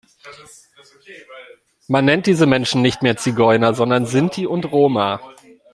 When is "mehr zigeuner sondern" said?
3.03-4.07